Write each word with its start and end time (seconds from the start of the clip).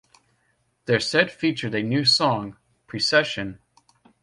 Their 0.85 0.99
set 0.99 1.29
featured 1.29 1.75
a 1.75 1.83
new 1.83 2.05
song, 2.05 2.57
"Precession". 2.87 3.59